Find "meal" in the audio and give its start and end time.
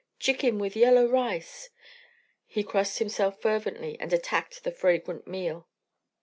5.27-5.67